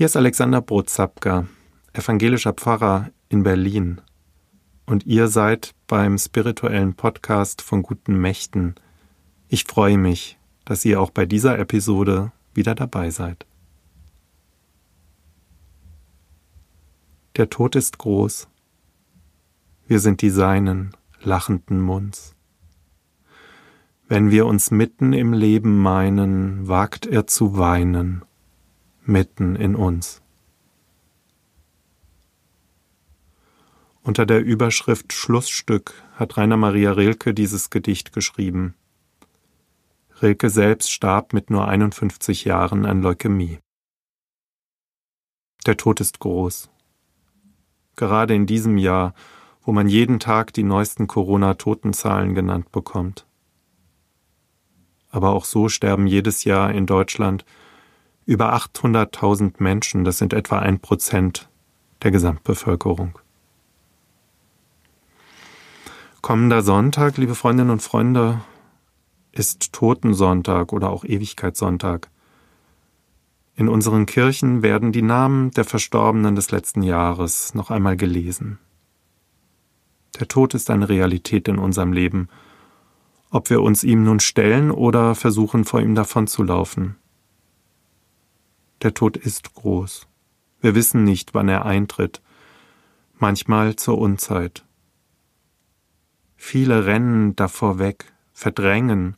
[0.00, 1.46] Hier ist Alexander Brotzapka,
[1.92, 4.00] evangelischer Pfarrer in Berlin.
[4.86, 8.76] Und ihr seid beim spirituellen Podcast von guten Mächten.
[9.48, 13.44] Ich freue mich, dass ihr auch bei dieser Episode wieder dabei seid.
[17.36, 18.48] Der Tod ist groß.
[19.86, 22.34] Wir sind die Seinen, lachenden Munds.
[24.08, 28.24] Wenn wir uns mitten im Leben meinen, wagt er zu weinen
[29.10, 30.22] mitten in uns.
[34.02, 38.74] Unter der Überschrift Schlussstück hat Rainer Maria Rilke dieses Gedicht geschrieben.
[40.22, 43.58] Rilke selbst starb mit nur 51 Jahren an Leukämie.
[45.66, 46.70] Der Tod ist groß.
[47.96, 49.14] Gerade in diesem Jahr,
[49.62, 53.26] wo man jeden Tag die neuesten Corona-Totenzahlen genannt bekommt.
[55.10, 57.44] Aber auch so sterben jedes Jahr in Deutschland
[58.30, 61.48] über 800.000 Menschen, das sind etwa ein Prozent
[62.04, 63.18] der Gesamtbevölkerung.
[66.20, 68.40] Kommender Sonntag, liebe Freundinnen und Freunde,
[69.32, 72.08] ist Totensonntag oder auch Ewigkeitssonntag.
[73.56, 78.60] In unseren Kirchen werden die Namen der Verstorbenen des letzten Jahres noch einmal gelesen.
[80.20, 82.28] Der Tod ist eine Realität in unserem Leben,
[83.30, 86.99] ob wir uns ihm nun stellen oder versuchen, vor ihm davonzulaufen.
[88.82, 90.06] Der Tod ist groß.
[90.60, 92.22] Wir wissen nicht, wann er eintritt,
[93.18, 94.64] manchmal zur Unzeit.
[96.36, 99.16] Viele rennen davor weg, verdrängen,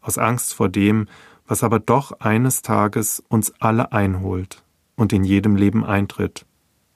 [0.00, 1.08] aus Angst vor dem,
[1.46, 4.64] was aber doch eines Tages uns alle einholt
[4.96, 6.46] und in jedem Leben eintritt,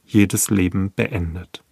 [0.05, 1.63] jedes Leben beendet.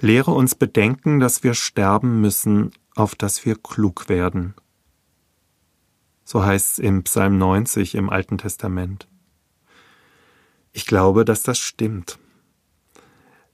[0.00, 4.54] Lehre uns bedenken, dass wir sterben müssen, auf dass wir klug werden,
[6.24, 9.06] so heißt es im Psalm 90 im Alten Testament.
[10.72, 12.18] Ich glaube, dass das stimmt.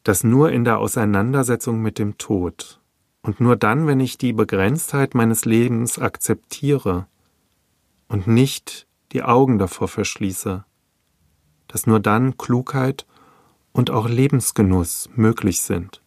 [0.04, 2.80] Dass nur in der Auseinandersetzung mit dem Tod
[3.22, 7.06] und nur dann, wenn ich die Begrenztheit meines Lebens akzeptiere
[8.08, 10.64] und nicht die Augen davor verschließe,
[11.68, 13.06] dass nur dann Klugheit
[13.72, 16.02] und auch Lebensgenuss möglich sind.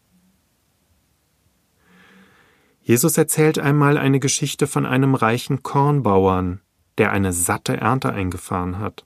[2.86, 6.60] Jesus erzählt einmal eine Geschichte von einem reichen Kornbauern,
[6.98, 9.06] der eine satte Ernte eingefahren hat.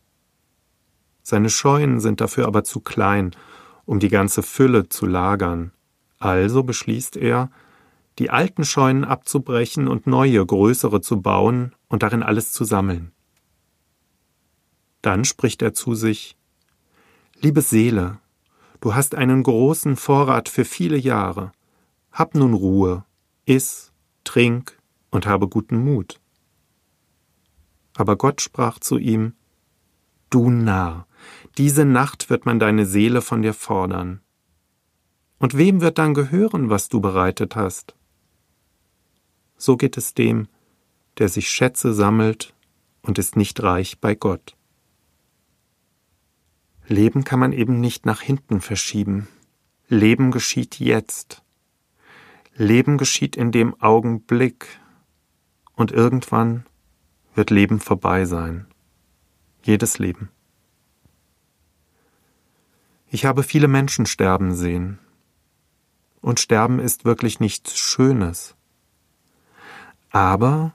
[1.22, 3.36] Seine Scheunen sind dafür aber zu klein,
[3.86, 5.72] um die ganze Fülle zu lagern.
[6.18, 7.52] Also beschließt er,
[8.18, 13.12] die alten Scheunen abzubrechen und neue, größere zu bauen und darin alles zu sammeln.
[15.04, 16.36] Dann spricht er zu sich
[17.40, 18.18] Liebe Seele,
[18.82, 21.52] du hast einen großen Vorrat für viele Jahre.
[22.12, 23.06] Hab nun Ruhe
[23.48, 23.94] Iss,
[24.26, 24.78] trink
[25.10, 26.20] und habe guten Mut.
[27.96, 29.36] Aber Gott sprach zu ihm,
[30.30, 31.08] Du Narr,
[31.58, 34.20] diese Nacht wird man deine Seele von dir fordern.
[35.40, 37.96] Und wem wird dann gehören, was du bereitet hast?
[39.56, 40.50] So geht es dem,
[41.18, 42.54] der sich Schätze sammelt
[43.02, 44.58] und ist nicht reich bei Gott.
[46.86, 49.30] Leben kann man eben nicht nach hinten verschieben.
[49.88, 51.44] Leben geschieht jetzt.
[52.60, 54.80] Leben geschieht in dem Augenblick
[55.76, 56.66] und irgendwann
[57.36, 58.66] wird Leben vorbei sein.
[59.62, 60.30] Jedes Leben.
[63.10, 64.98] Ich habe viele Menschen sterben sehen.
[66.20, 68.56] Und Sterben ist wirklich nichts Schönes.
[70.10, 70.74] Aber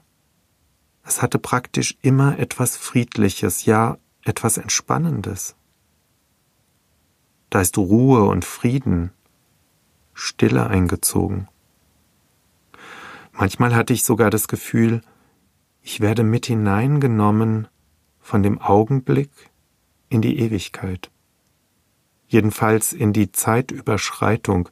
[1.03, 5.55] es hatte praktisch immer etwas Friedliches, ja etwas Entspannendes.
[7.49, 9.11] Da ist Ruhe und Frieden,
[10.13, 11.49] Stille eingezogen.
[13.33, 15.01] Manchmal hatte ich sogar das Gefühl,
[15.81, 17.67] ich werde mit hineingenommen
[18.19, 19.31] von dem Augenblick
[20.07, 21.09] in die Ewigkeit,
[22.27, 24.69] jedenfalls in die Zeitüberschreitung,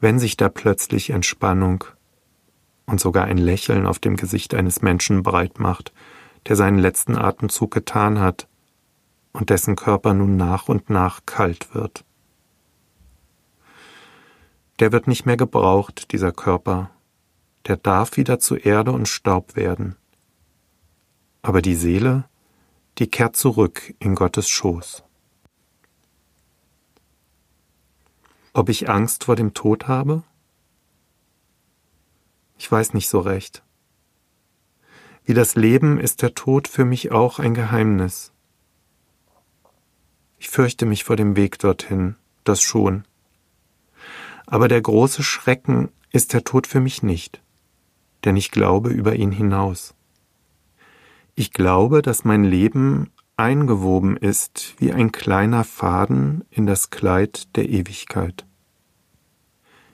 [0.00, 1.84] wenn sich da plötzlich Entspannung
[2.86, 5.92] und sogar ein Lächeln auf dem Gesicht eines Menschen breit macht,
[6.46, 8.46] der seinen letzten Atemzug getan hat
[9.32, 12.04] und dessen Körper nun nach und nach kalt wird.
[14.78, 16.90] Der wird nicht mehr gebraucht, dieser Körper,
[17.66, 19.96] der darf wieder zu Erde und Staub werden.
[21.42, 22.28] Aber die Seele,
[22.98, 25.02] die kehrt zurück in Gottes Schoß.
[28.52, 30.22] Ob ich Angst vor dem Tod habe?
[32.56, 33.62] Ich weiß nicht so recht.
[35.24, 38.32] Wie das Leben ist der Tod für mich auch ein Geheimnis.
[40.38, 42.14] Ich fürchte mich vor dem Weg dorthin,
[42.44, 43.04] das schon.
[44.46, 47.42] Aber der große Schrecken ist der Tod für mich nicht
[48.26, 49.94] denn ich glaube über ihn hinaus.
[51.36, 57.68] Ich glaube, dass mein Leben eingewoben ist wie ein kleiner Faden in das Kleid der
[57.68, 58.44] Ewigkeit.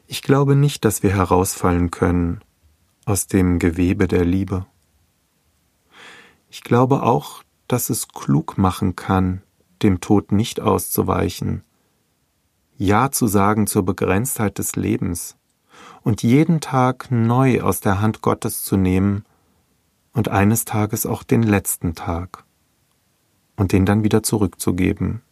[0.07, 2.41] Ich glaube nicht, dass wir herausfallen können
[3.05, 4.67] aus dem Gewebe der Liebe.
[6.49, 9.43] Ich glaube auch, dass es klug machen kann,
[9.83, 11.65] dem Tod nicht auszuweichen,
[12.79, 15.37] Ja zu sagen zur Begrenztheit des Lebens
[16.03, 19.25] und jeden Tag neu aus der Hand Gottes zu nehmen
[20.13, 22.45] und eines Tages auch den letzten Tag
[23.57, 25.23] und den dann wieder zurückzugeben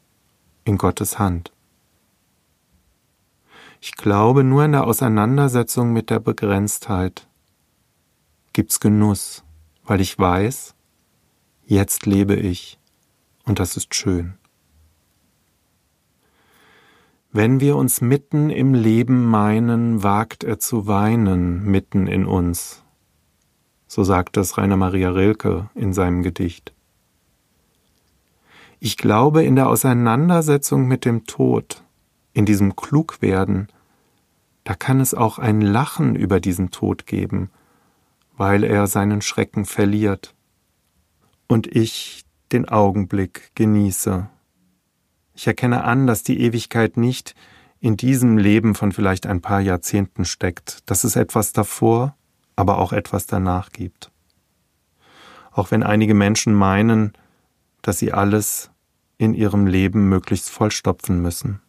[0.64, 1.52] in Gottes Hand.
[3.80, 7.26] Ich glaube, nur in der Auseinandersetzung mit der Begrenztheit
[8.52, 9.42] gibt's Genuss,
[9.84, 10.74] weil ich weiß,
[11.64, 12.78] jetzt lebe ich
[13.44, 14.39] und das ist schön.
[17.32, 22.82] Wenn wir uns mitten im Leben meinen, wagt er zu weinen mitten in uns.
[23.86, 26.72] So sagt es Rainer Maria Rilke in seinem Gedicht.
[28.80, 31.84] Ich glaube, in der Auseinandersetzung mit dem Tod,
[32.32, 33.68] in diesem Klugwerden,
[34.64, 37.50] da kann es auch ein Lachen über diesen Tod geben,
[38.36, 40.34] weil er seinen Schrecken verliert
[41.46, 44.28] und ich den Augenblick genieße
[45.40, 47.34] ich erkenne an, dass die Ewigkeit nicht
[47.80, 52.14] in diesem Leben von vielleicht ein paar Jahrzehnten steckt, dass es etwas davor,
[52.56, 54.10] aber auch etwas danach gibt.
[55.50, 57.14] Auch wenn einige Menschen meinen,
[57.80, 58.70] dass sie alles
[59.16, 61.62] in ihrem Leben möglichst vollstopfen müssen.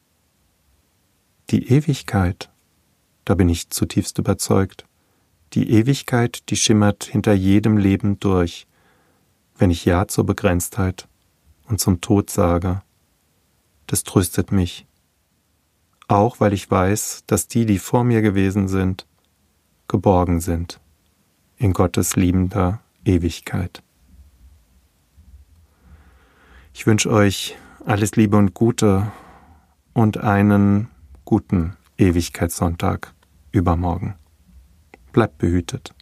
[1.49, 2.49] Die Ewigkeit,
[3.23, 4.85] da bin ich zutiefst überzeugt,
[5.53, 8.67] die Ewigkeit, die schimmert hinter jedem Leben durch,
[9.57, 11.07] wenn ich Ja zur Begrenztheit
[11.69, 12.81] und zum Tod sage
[13.91, 14.87] das tröstet mich.
[16.07, 19.05] Auch weil ich weiß, dass die, die vor mir gewesen sind,
[19.89, 20.79] geborgen sind
[21.57, 23.83] in Gottes liebender Ewigkeit.
[26.73, 29.11] Ich wünsche euch alles Liebe und Gute
[29.91, 30.87] und einen
[31.25, 33.13] guten Ewigkeitssonntag
[33.51, 34.15] übermorgen.
[35.11, 35.93] Bleibt behütet.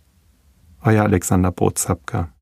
[0.81, 2.29] Euer Alexander Brozapka.